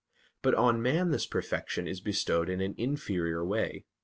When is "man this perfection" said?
0.81-1.87